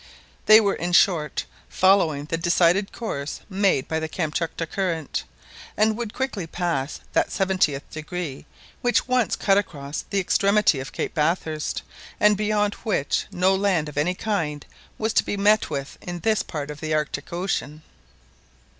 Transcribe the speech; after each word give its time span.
They 0.47 0.59
were, 0.59 0.73
in 0.73 0.93
short, 0.93 1.45
following 1.69 2.25
the 2.25 2.35
decided 2.35 2.91
course 2.91 3.41
made 3.51 3.87
by 3.87 3.99
the 3.99 4.09
Kamtchatka 4.09 4.65
Current, 4.65 5.25
and 5.77 5.95
would 5.95 6.11
quickly 6.11 6.47
pass 6.47 7.01
that 7.13 7.31
seventieth 7.31 7.87
degree 7.91 8.47
which 8.81 9.07
once 9.07 9.35
cut 9.35 9.59
across 9.59 10.03
the 10.09 10.19
extremity 10.19 10.79
of 10.79 10.91
Cape 10.91 11.13
Bathurst, 11.13 11.83
and 12.19 12.35
beyond 12.35 12.73
which 12.83 13.27
no 13.31 13.55
land 13.55 13.87
of 13.87 13.95
any 13.99 14.15
kind 14.15 14.65
was 14.97 15.13
to 15.13 15.23
be 15.23 15.37
met 15.37 15.69
with 15.69 15.99
in 16.01 16.17
this 16.21 16.41
part 16.41 16.71
of 16.71 16.79
the 16.81 16.95
Arctic 16.95 17.31
Ocean. 17.31 17.83